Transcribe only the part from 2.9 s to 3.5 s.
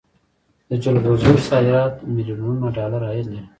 عاید لري